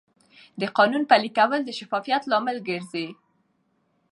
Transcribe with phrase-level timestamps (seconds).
[0.61, 3.07] د قانون پلي کول د شفافیت لامل ګرځي.